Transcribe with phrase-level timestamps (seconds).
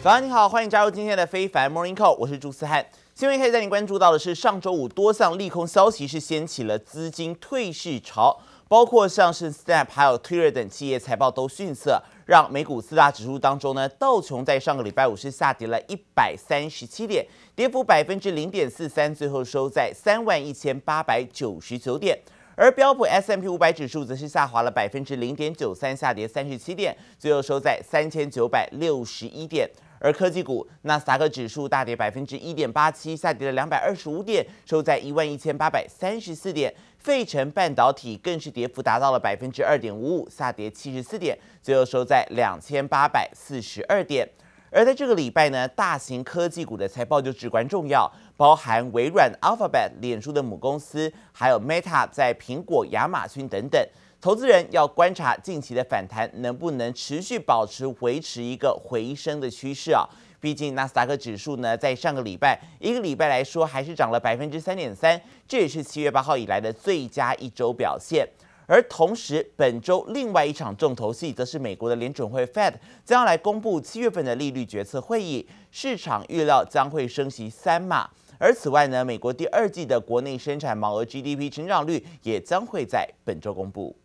[0.00, 2.86] 早上你好，欢迎加入今天的非凡 Morning Call，我是朱思翰。
[3.16, 8.38] 新闻可以带你关注到的是，上周五多项利空消息是掀起了资金退市潮，
[8.68, 17.26] 包括像是 Snap 还有 Twitter 等企业财报都逊色，让美股四大指数当中呢，道琼在上个礼拜五是下跌了一百三十七点，
[17.56, 22.16] 跌幅百分之零点四三，最后收在三万一千八百九十九点。
[22.54, 29.68] 而标普 S M P 五百指数则是下滑了百分之零点九三，下跌三十七点，最后收在三千九百六十一点。
[30.00, 36.72] 而科技股，纳斯达克指数大跌百分之一点八七，下跌了两百二十五点，收在一万一千八百三十四点。
[36.98, 44.28] 费城半导体更是跌幅达到了百分之二点五五，下跌七十四点，最后收在两千八百四十二点。
[44.70, 53.80] 而在这个礼拜呢，大型科技股的财报就至关重要，包含微软、Alphabet、脸书的母公司，还有 Meta 在苹果、亚马逊等等。
[54.20, 60.04] 投资人要观察近期的反弹能不能持续保持维持一个回升的趋势啊！
[60.40, 68.28] 毕竟纳斯达克指数呢，在上个礼拜一个礼拜来说，还是涨了百分之三点三，这也是七月八号以来的最佳一周表现。
[68.66, 78.10] 而同时，本周另外一场重头戏，则是美国的联准会 Fed 将要来公布七月份的利率决策会议，市场预料将会升息三码。
[78.40, 83.96] 而此外呢，美国第二季的国内生产毛额 GDP 成长率也将会在本周公布。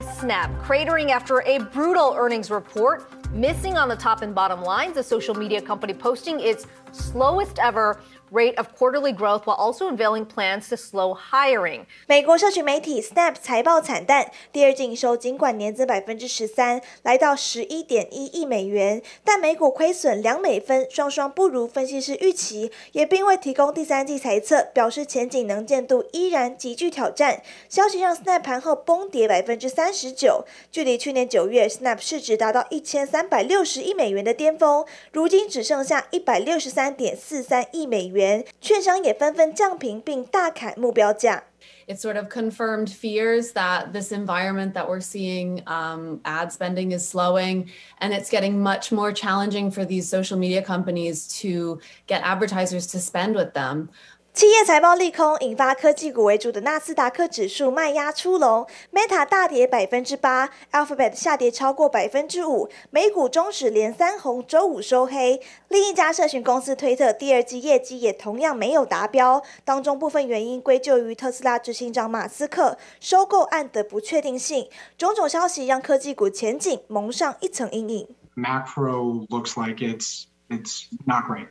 [0.00, 4.94] Snap cratering after a brutal earnings report, missing on the top and bottom lines.
[4.94, 10.26] The social media company posting its slowest ever rate of quarterly growth while also unveiling
[10.26, 11.86] plans to slow hiring.
[12.06, 27.42] 美国社群媒体 Snap 财报惨淡，第二季营收尽管年增百分之十三，来到十一点一亿美元，但每股亏损两美分，双双不如分析师预期，也并未提供第三季财测，表示前景能见度依然极具挑战。
[27.68, 38.17] 消息让 Snap 盘后崩跌百分之三十九，距离去年九月 Snap 市值达到一千三百六十亿美元的巅峰，如今只剩下一百六十三点四三亿美元。
[38.59, 41.43] 券商也纷纷降评并大砍目标价。
[41.87, 47.69] It sort of confirmed fears that this environment that we're seeing, um, ad spending is slowing,
[47.99, 52.99] and it's getting much more challenging for these social media companies to get advertisers to
[52.99, 53.89] spend with them.
[54.38, 65.40] 企业财报利空，引发科技股为主的纳斯达克指数卖压出笼，Meta 大跌百分之八，Alphabet 下跌超过百分之五，美股终止连三红，周五收黑。
[65.66, 74.68] 另一家社群公司推特第二季业绩也同样没有达标，当中部分原因归咎于特斯拉执行长马斯克收购案的不确定性。
[74.96, 78.08] 种种消息让科技股前景蒙上一层阴影。
[78.36, 81.48] Macro looks like it's it's not great.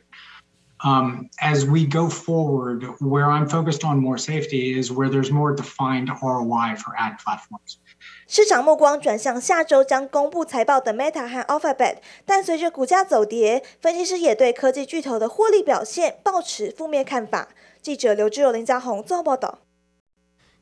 [0.84, 5.52] Um, as we go forward, where I'm focused on more safety is where there's more
[5.52, 7.78] defined ROI for ad platforms.
[8.28, 17.48] 市场目光转向下周将公布财报的 Meta 和 Alphabet，但随着股价走跌，分析师也对科技巨头的获利表现抱持负面看法。
[17.82, 19.58] 记者刘志友、林家宏做报道。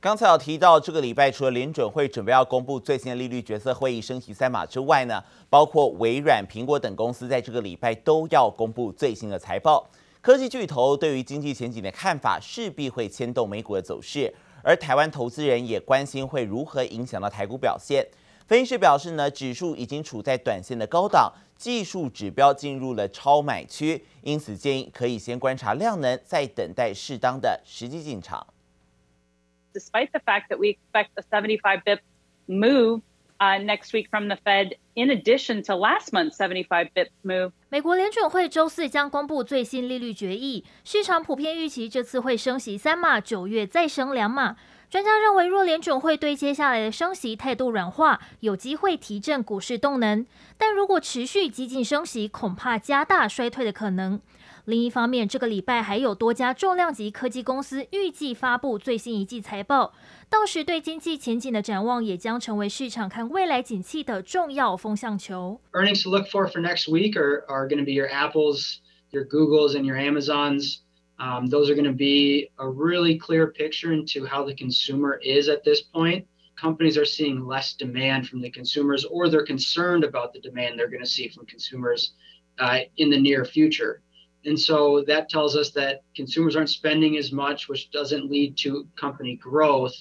[0.01, 9.91] 刚才有提到，这个礼拜除了联准会准备要公布最新的利率决策会议升息三码之外呢，包括微软、苹果等公司在这个礼拜都要公布最新的财报。
[10.27, 18.05] 科技巨头对于经济前景的看法势必会牵动美股的走势，而台湾投资人也关心会如何影响到台股表现。
[18.49, 28.45] 分析师表示呢，指数已经处在短线的高档，技术指标进入了超买区，因此建议可以先观察量能，再等待适当的时机进场。
[29.75, 32.01] Despite the fact that we expect a 75 bip
[32.49, 33.03] move.
[33.39, 37.53] Uh, next week from the Fed, in addition to last month's 75 bip move.
[37.69, 44.57] 美国联准会周四将公布最新利率决议，市场普遍预期这次会升息三码，九月再升两码。
[44.89, 50.25] 专家认为，若联准会对接下来的升息态度软化，有机会提振股市动能；
[50.57, 54.19] 但如果持续激进升息，恐怕加大衰退的可能。
[54.66, 59.94] 另一方面，这个礼拜还有多家重量级科技公司预计发布最新一季财报，
[60.30, 65.60] 到时对经济前景的展望也将成为市场看未来景气的重要风向球。
[65.72, 68.80] Earnings to look for for next week are are going to be your Apples,
[69.10, 70.82] your Googles, and your Amazons.
[71.18, 75.50] Um, those are going to be a really clear picture into how the consumer is
[75.50, 76.26] at this point.
[76.56, 80.90] Companies are seeing less demand from the consumers, or they're concerned about the demand they're
[80.90, 82.14] going to see from consumers
[82.60, 84.02] uh, in the near future.
[84.46, 88.88] And so that tells us that consumers aren't spending as much, which doesn't lead to
[88.96, 89.94] company growth.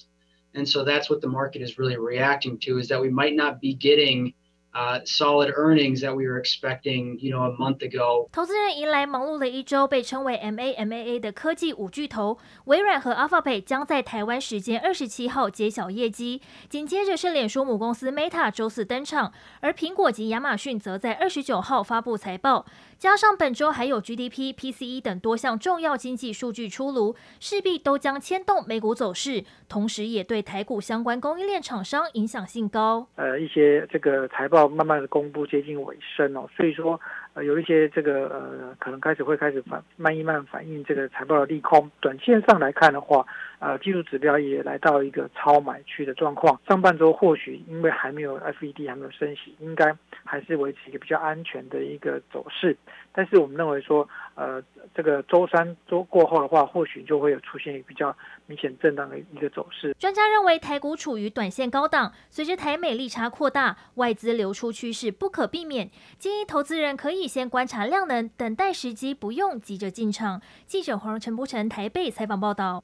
[0.55, 3.61] And so that's what the market is really reacting to is that we might not
[3.61, 4.32] be getting
[4.73, 8.29] uh, solid earnings that we were expecting, you know, a month ago.
[8.32, 22.65] 投资人迎来忙碌的一周，被称为 MAMAA 的科技五巨头微软和 Alphabet 将在台湾时间二十七号揭晓业绩，紧接着是脸书母公司 Meta 周四登场，而苹果及亚马逊则在二十九号发布财报。
[22.97, 33.07] 加上本周还有 GDP、PCE 等多项重要经济数据出炉，势必都将牵动美股走势，同时也对台股相关供应链厂商影响性高。
[33.15, 34.65] 呃，一些这个财报。
[34.75, 37.00] 慢慢的公布接近尾声哦，所以说
[37.44, 41.89] 有一些这个呃可能开始会开始反慢一慢反映这个财报的利空。
[42.00, 43.25] 短线上来看的话，
[43.66, 46.62] 呃技术指标也来到一个超买区的状况。
[46.68, 49.92] 上半周或许因为还没有 FED 还没有升息，应该
[50.24, 52.78] 还是维持一个比较安全的一个走势。
[53.12, 54.62] 但是我们认为说，呃
[54.94, 58.16] 这个周三周过后的话，或许就会有出现一个比较
[58.46, 59.96] 明显震荡的一个走势。
[59.98, 65.90] 专家认为台股处于短线高档，随着台美利差扩大，外资流出趋势不可避免，
[66.20, 70.40] 建议投资人可以先观察量能，等待时机，不用急着进场。
[70.68, 72.84] 记者黄陈柏成台北采访报道。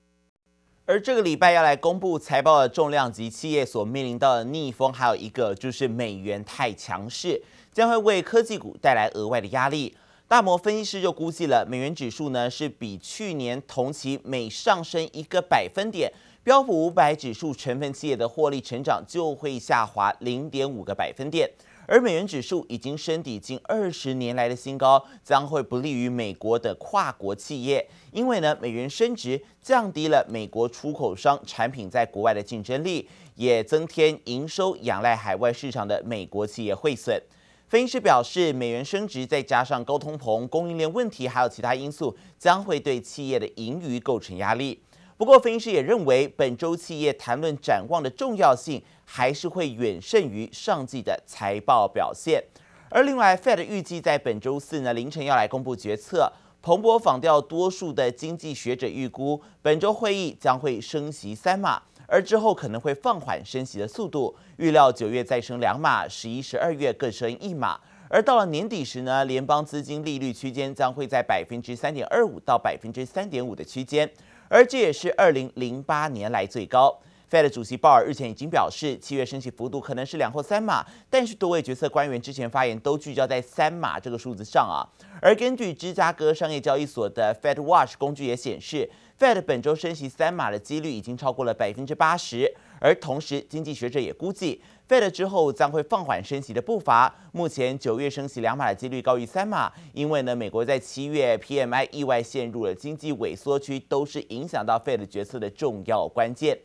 [0.88, 7.42] 而这个礼拜要来公布财报的重量级企业所面临到的逆风，还有一个就是美元太强势，
[7.72, 9.96] 将会为科技股带来额外的压力。
[10.28, 16.12] 大摩分析师就估计了，美元指数呢是比去年同期每上升一个百分点，
[16.44, 21.50] 标普五百指数成分企业的获利成长就会下滑零点五个百分点。
[21.92, 37.22] 而美元指数已经升抵近二十年来的新高，将会不利于美国的跨国企业，因为呢，美元升值降低了美国出口商产品在国外的竞争力，也增添营收仰赖海外市场的美国企业汇损。
[37.68, 44.82] 分析师表示，美元升值再加上高通膨、供应链问题，还有其他因素，将会对企业的盈余构成压力。
[45.22, 52.44] 不过，分析师也认为，本周企业谈论展望的重要性还是会远胜于上季的财报表现。
[52.90, 56.34] 而另外，Fed 预计在本周四呢凌晨要来公布决策。
[56.64, 67.80] 彭博访调多数的经济学者预估，本周会议将会升息三码，而之后可能会放缓升息的速度，预料九月再升两码，十一、十二月各升一码。
[68.10, 74.12] 而到了年底时呢，联邦资金利率区间将会在百分之三点二五到百分之三点五的区间。
[74.52, 77.00] 而这也是二零零八年来最高。
[77.32, 84.84] Fed 主席鲍尔日前已经表示，七月升息幅度可能是两或三码，但是多位决策官员之前发言都聚焦在三码这个数字上啊。
[85.22, 92.54] 而根据芝加哥商业交易所的 Fed Watch 工具也显示，Fed 本周升息三码的几率已经超过了百分之八十。
[92.82, 97.16] 而同时，经济学者也估计，Fed 之后将会放缓升息的步伐。
[97.32, 106.60] 目前九月升息两码的几率高于三码，因为呢，美国在七月 PMI 意外陷入了经济萎缩区，都是影响到 Fed 决策的重要关键。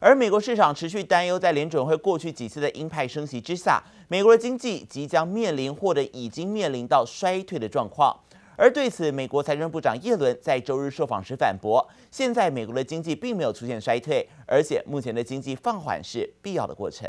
[0.00, 8.18] 而美国市场持续担忧，在联准会过去几次的鹰派升息之下，美国的经济即将面临或者已经面临到衰退的状况。
[8.56, 17.06] 而对此，美国财政部长耶伦在周日受访时反驳：现在美国的经济并没有出现衰退，而且目前的经济放缓是必要的过程。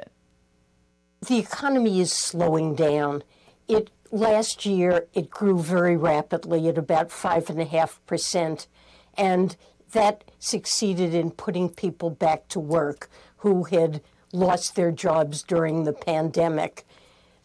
[1.22, 3.22] The economy is slowing down.
[3.68, 8.64] It last year it grew very rapidly at about five and a half percent,
[9.16, 9.52] and
[9.92, 14.02] that succeeded in putting people back to work who had
[14.34, 16.86] lost their jobs during the pandemic.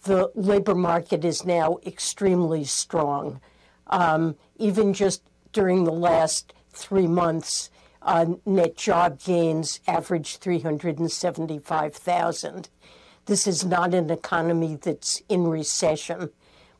[0.03, 3.41] The labor market is now extremely strong.
[3.89, 5.23] Um, even just
[5.53, 7.71] during the last three months,
[8.03, 12.69] uh, net job gains averaged 375,000.
[13.25, 16.31] This is not an economy that's in recession,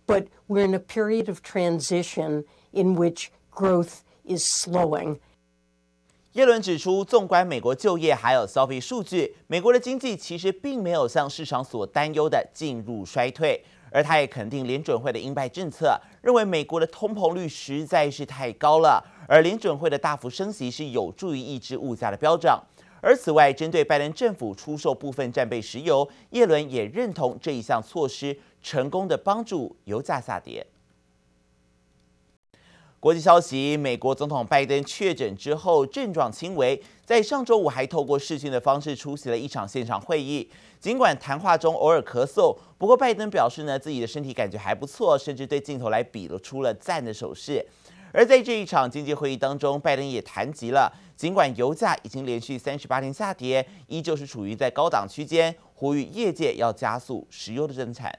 [0.07, 5.19] but we're in a period of transition in which growth is slowing.
[6.37, 13.59] 耶伦指出，纵观美国就业还有消费数据，美国的经济其实并没有像市场所担忧的进入衰退。
[13.91, 22.63] 而他也肯定联准会的鹰派政策，认为美国的通膨率实在是太高了，而联准会的大幅升息是有助于抑制物价的飙涨。
[23.01, 30.67] 而此外，针对拜登政府出售部分战备石油，耶伦也认同这一项措施成功的帮助油价下跌。
[33.07, 40.51] 国际消息：美国总统拜登确诊之后症状轻微，在上周五还透过视讯的方式出席了一场现场会议。
[40.81, 47.65] 尽管谈话中偶尔咳嗽，不过拜登表示呢，自己的身体感觉还不错，甚至对镜头来比了出了赞的手势。
[48.11, 58.13] 而在这一场经济会议当中，拜登也谈及了，尽管油价已经连续三十八天下跌，依旧是处于在高档区间，呼吁业界要加速石油的增产。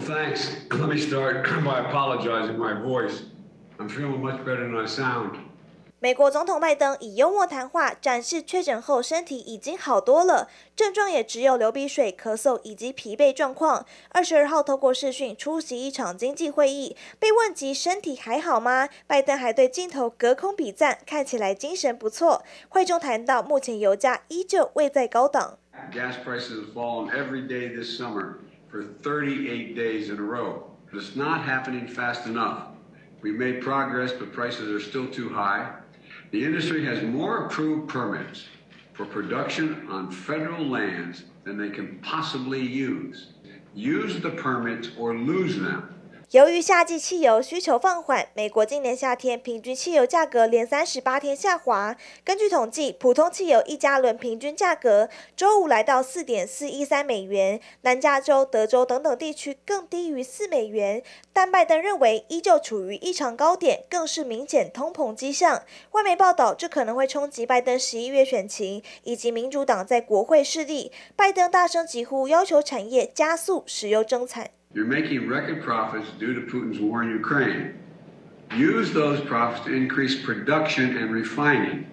[0.00, 0.50] Thanks.
[0.68, 3.20] Let me start by apologizing my voice.
[3.78, 5.38] I'm feeling much better than I sound.
[5.98, 13.86] 美国总统拜登以幽默谈话展示确诊后身体已经好多了，症状也只有流鼻水、咳嗽以及疲惫状况。
[14.10, 18.90] 二十二号透过视讯出席一场经济会议，被问及身体还好吗？
[19.06, 22.44] 拜登还对镜头隔空比赞，看起来精神不错。
[22.68, 25.58] 会中谈到目前油价依旧未在高档。
[25.90, 28.34] Gas prices have fallen every day this summer
[28.70, 30.64] for 38 days in a row.
[30.92, 32.75] It's not happening fast enough.
[33.22, 35.74] We made progress, but prices are still too high.
[36.30, 38.46] The industry has more approved permits
[38.92, 43.28] for production on federal lands than they can possibly use.
[43.74, 45.95] Use the permits or lose them.
[46.32, 51.96] 由于夏季汽油需求放缓，美国今年夏天平均汽油价格连三十八天下滑。
[52.24, 61.00] 根据统计，普通汽油一加仑平均价格周五来到四点四一三美元，南加州、德州等等地区更低于四美元。
[61.32, 65.62] 但拜登认为依旧处于异常高点，更是明显通膨迹象。
[65.92, 70.90] 外媒报道，这可能会冲击拜登十一月选情以及民主党在国会势力。
[71.14, 74.50] 拜登大声疾呼，要求产业加速石油增产。
[74.74, 77.74] You're making record profits due to Putin's war in Ukraine.
[78.56, 81.86] Use those profits to increase production and refining.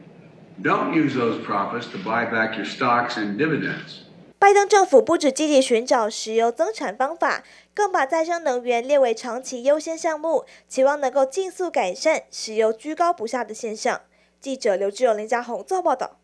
[0.61, 4.01] Don't use those profits to buy back your stocks and dividends.
[4.37, 14.01] 拜登政府不止积极寻找石油增产方法，更把再生能源列为长期优先项目，期望能够尽速改善石油居高不下的现象。
[14.41, 16.19] 记者刘志勇、林家宏做报道。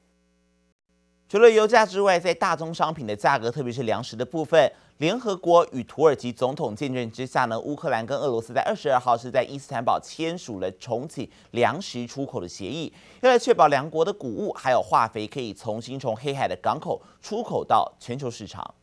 [1.30, 4.70] 除了油价之外，在大宗商品的价格，特别是粮食的部分。
[5.00, 12.92] 联合国与土耳其总统见证之下呢，乌克兰跟俄罗斯在二十二号是在伊斯坦堡签署了重启粮食出口的协议，
[13.22, 18.76] 用来确保两国的谷物还有化肥可以重新从黑海的港口出口到全球市场。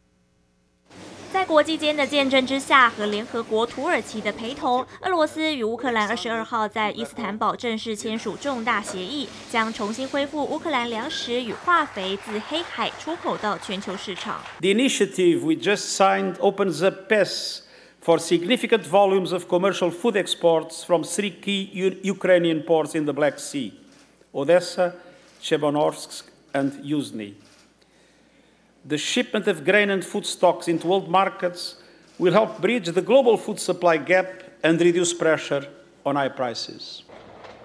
[1.37, 14.41] 在国际间的见证之下，和联合国、土耳其的陪同，俄罗斯与乌克兰二十二号在伊斯坦堡正式签署重大协议，将重新恢复乌克兰粮食与化肥自黑海出口到全球市场。
[14.63, 17.59] The initiative we just signed opens a path
[18.03, 21.69] for significant volumes of commercial food exports from three key
[22.03, 23.75] Ukrainian ports in the Black Sea:
[24.33, 24.95] Odessa,
[25.43, 26.23] Chernozemsk,
[26.55, 27.35] and Yuzhny.
[28.89, 31.75] The shipment of grain and food stocks into world markets
[32.21, 34.27] will help bridge the global food supply gap
[34.63, 35.65] and reduce pressure
[36.05, 37.01] on high prices.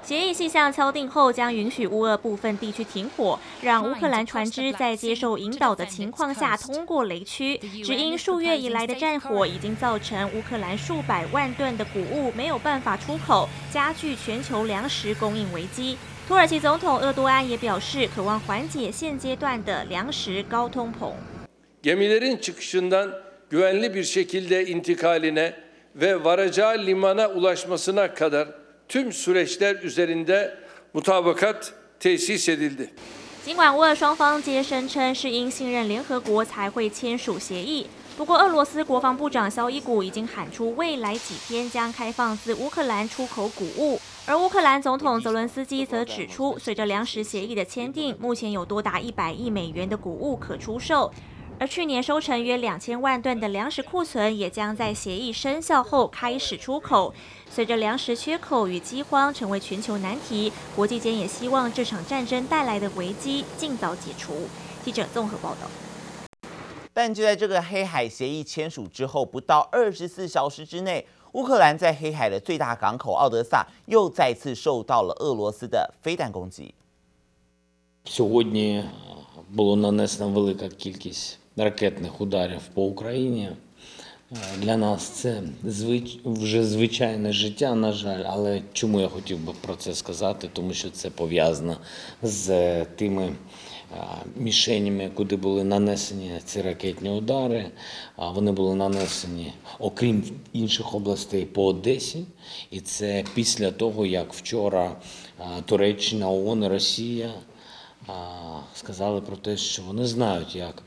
[0.01, 7.55] 协议细项敲定后，将允许乌俄部分地区停火，让乌克兰船只在接受引导的情况下通过雷区。
[7.83, 15.99] 只因数月以来的战火已经造成乌克兰数百万吨的谷物没有办法出口，加剧全球粮食供应危机。
[16.31, 21.11] 土耳其总统厄多安也表示，渴望缓解现阶段的粮食高通膨。
[21.83, 23.13] Gemilerin çıkışından
[23.49, 25.53] güvenli bir şekilde intikaline
[25.95, 28.47] ve varacağı limana ulaşmasına kadar
[28.87, 30.57] tüm süreçler üzerinde
[30.93, 32.89] mutabakat tesis edildi.
[33.45, 43.99] 尽管乌俄双方皆声称是因信任联合国才会签署协议，不过俄罗斯国防部长肖伊古已经喊出未来几天将开放自乌克兰出口谷物。
[44.27, 51.11] 而乌克兰总统泽伦斯基则指出，随着粮食协议的签订，目前有多达一百亿美元的谷物可出售，
[51.59, 57.11] 而去年收成约两千万吨的粮食库存也将在协议生效后开始出口。
[57.49, 64.47] 随着粮食缺口与饥荒成为全球难题，国际间也希望这场战争带来的危机尽早解除。
[64.83, 65.67] 记者综合报道。
[66.93, 71.07] 但就在这个黑海协议签署之后，不到二十四小时之内。
[71.32, 76.74] 乌克兰在黑海的最大港口奥德萨又再次受到了俄罗斯的飞弹攻击。
[78.04, 78.84] Сьогодні
[79.50, 83.50] було нанесена велика кількість ракетних ударів по Україні.
[84.57, 86.19] Для нас це звич...
[86.25, 88.23] вже звичайне життя, на жаль.
[88.27, 90.49] Але чому я хотів би про це сказати?
[90.53, 91.77] Тому що це пов'язано
[92.21, 93.35] з тими
[94.35, 97.71] мішенями, куди були нанесені ці ракетні удари.
[98.17, 100.23] Вони були нанесені, окрім
[100.53, 102.25] інших областей, по Одесі.
[102.71, 104.95] І це після того, як вчора
[105.65, 107.33] Туреччина, ООН Росія
[108.75, 110.83] сказали про те, що вони знають, як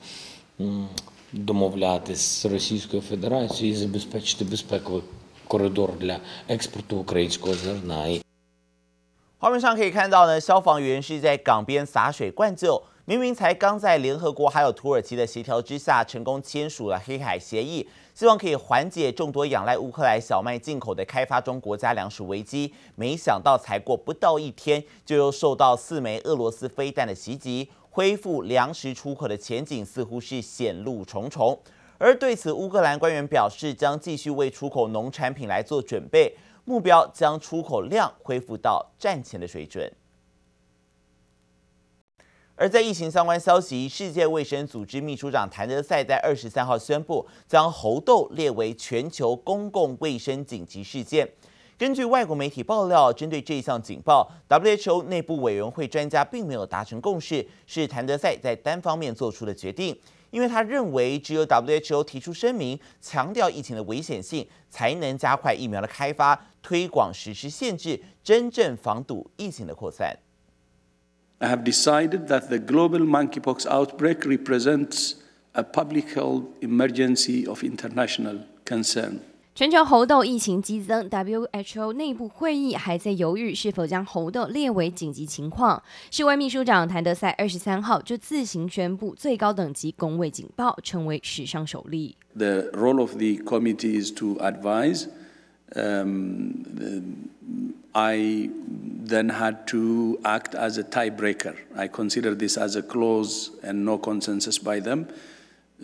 [1.34, 5.04] домовлятись з Російською Федерацією і забезпечити безпековий
[5.48, 8.22] коридор для експорту українського зерна.
[9.42, 12.82] 画面上可以看到呢，消防员是在港边洒水灌救。
[13.06, 22.72] 明明才刚在联合国还有土耳其的协调之下，成功签署了黑海协议，希望可以缓解众多仰赖乌克兰小麦进口的开发中国家粮食危机。
[22.96, 31.57] 没想到才过不到一天，就又受到四枚俄罗斯飞弹的袭击， 恢复粮食出口的前景似乎是险路重重。
[31.97, 39.93] 而对此，乌克兰官员表示，将继续为出口农产品来做准备，目标将出口量恢复到战前的水准。
[42.57, 51.29] 而在疫情相关消息，世界卫生组织秘书长谭德赛在二十三号宣布，将猴痘列为全球公共卫生紧急事件。
[51.77, 59.97] 根据外国媒体爆料，针对这一项警报，WHO 内部委员会专家并没有达成共识，是谭德赛在单方面做出的决定。
[60.31, 70.17] 因为他认为，只有 WHO 提出声明，强调疫情的危险性，才能加快疫苗的开发、推广、实施限制，真正防堵疫情的扩散。
[71.39, 75.15] I have decided that the global monkeypox outbreak represents
[75.53, 79.19] a public health emergency of international concern.
[79.56, 85.82] 全球猴痘疫情激增，WHO 内部会议还在犹豫是否将猴痘列为紧急情况。
[86.10, 92.16] 世卫秘书长谭德赛二十三号就自行宣布最高等级公卫警报，成为史上首例。
[92.38, 95.08] The role of the committee is to advise.
[95.76, 96.64] Um,
[97.92, 98.50] I
[99.06, 101.56] then had to act as a tiebreaker.
[101.76, 105.08] I consider this as a clause and no consensus by them.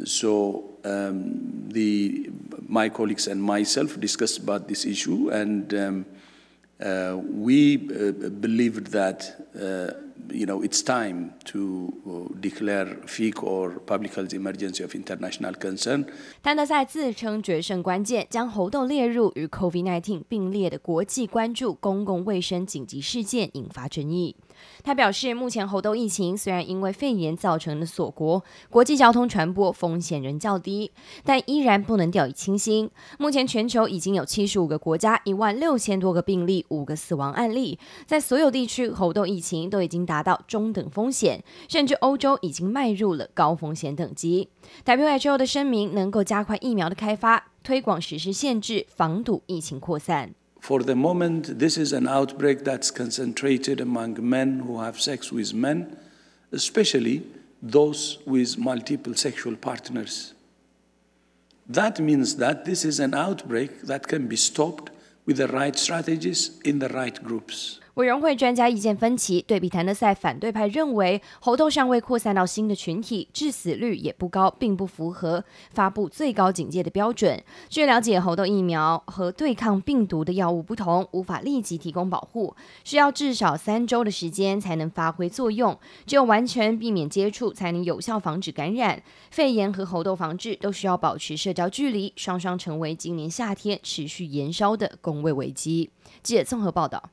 [0.06, 2.30] So um, the,
[2.71, 6.07] my colleagues and myself discussed about this issue, and um,
[6.81, 11.93] uh, we uh, believed that uh, you know it's time to
[12.41, 16.07] declare FIC or public health emergency of international concern.
[16.43, 24.37] 谭德赛自称决胜关键，将猴痘列入与 COVID-19 并列的国际关注公共卫生紧急事件，引发争议。
[24.85, 30.91] 他表示，目前猴痘疫情虽然因为肺炎造成的锁国，国际交通传播风险仍较低，
[31.25, 32.91] 但依然不能掉以轻心。
[33.19, 44.50] 目前全球已经有七十五个国家，一万六千多个病例，五个死亡案例，在所有地区猴痘疫情都已经达到中等风险，甚至欧洲已经迈入了高风险等级。
[44.86, 50.34] WHO 的声明能够加快疫苗的开发、推广、实施限制，防堵疫情扩散。
[50.62, 55.90] For the moment, this is an outbreak that's concentrated among men who have sex with men,
[56.52, 57.22] especially
[57.62, 60.32] those with multiple sexual partners.
[61.72, 64.92] That means that this is an outbreak that can be stopped
[65.28, 67.80] with the right strategies in the right groups.
[68.01, 77.43] 委员会专家意见分歧，对比谭德赛反对派认为猴痘尚未扩散到新的群体，致死率也不高，并不符合发布最高警戒的标准。
[77.69, 85.79] 据了解，猴痘疫苗和对抗病毒的药物不同，无法立即提供保护，需要至少三周的时间才能发挥作用。
[86.07, 89.03] 只有完全避免接触，才能有效防止感染。
[89.31, 95.91] 肺炎和猴痘防治都需要保持社交距离，双双成为今年夏天持续延烧的公卫危机。
[96.23, 97.11] 记者综合报道。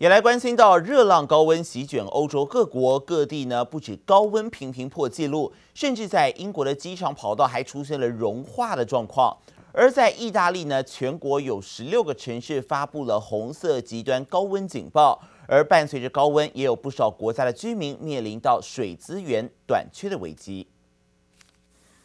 [0.00, 9.36] 也来关心到热浪高温席卷欧洲各国各地呢，不止高温频频破纪录，甚至在英国的机场跑道还出现了融化的状况。
[9.74, 20.66] 而在意大利呢，全国有十六个城市发布了红色极端高温警报，而伴随着高温，也有不少国家的居民面临到水资源短缺的危机。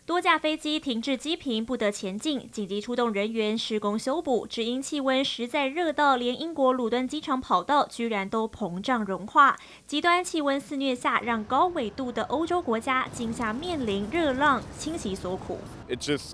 [0.06, 9.58] 多架飞机停滞机坪，不得前进，紧急出动人员施工修补，只因气温实在热到连英国鲁敦机场跑道居然都膨胀融化。
[9.88, 15.58] 极端气温肆虐下，让高纬度的欧洲国家今夏面临热浪侵袭所苦。
[15.90, 16.34] It's just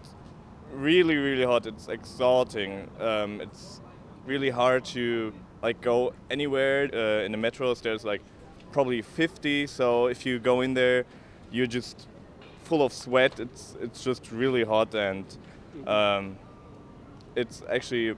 [0.77, 1.61] really, really hot.
[1.61, 2.87] It's exhausting.
[2.99, 3.79] Um, it's
[4.27, 5.31] really hard to
[5.65, 6.89] like go anywhere.
[6.91, 8.21] Uh, in the metros, there's like
[8.73, 9.65] probably 50.
[9.67, 11.05] So if you go in there,
[11.49, 12.07] you just
[12.71, 13.37] full of sweat.
[13.37, 15.25] It's it's just really hot, and
[15.85, 16.37] um,
[17.35, 18.15] it's actually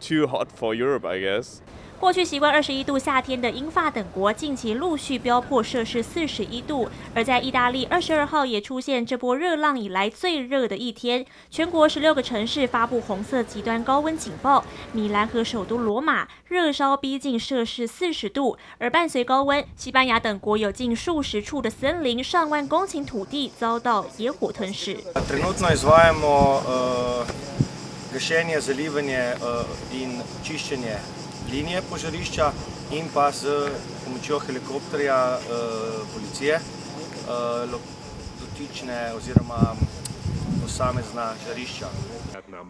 [0.00, 1.60] too hot for Europe, I guess.
[2.00, 6.88] 过去习惯二十一度夏天的英法等国，近期陆续飙破摄氏四十一度。
[7.14, 14.64] 而在意大利，二十二号也出现这波热浪以来最热的一天，全国十六个城市发布红色极端高温警报。
[14.92, 24.96] 米兰和首都罗马热烧逼近摄氏四十度，而伴随高温，西班牙等国有近数十处的森林、上万公顷土地遭到野火吞噬。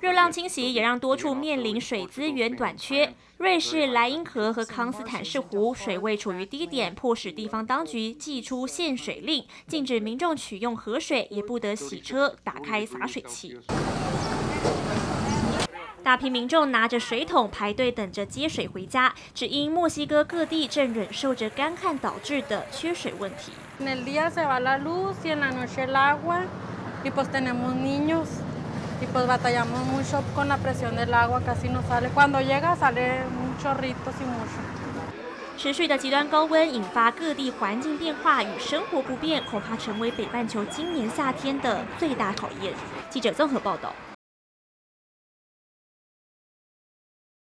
[0.00, 3.12] 热浪侵袭也让多处面临水资源短缺。
[3.36, 13.58] 瑞士莱茵河和康斯坦氏湖水位处于低点，迫使地方当局祭出限水令，禁止民众取用河水，也不得洗车、打开洒水器。
[16.02, 23.52] 大批民众拿着水桶排队等着接水回家，只因墨西哥各地正忍受着干旱导致的缺水问题。
[35.56, 42.72] 持续的极端高温引发各地环境变化与生活不便，恐怕成为北半球今年夏天的最大考验。
[43.10, 43.94] 记者综合报道。